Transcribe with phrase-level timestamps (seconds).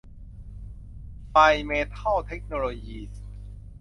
[1.29, 3.23] ไฟน์ เม็ททัล เทคโนโลยีส์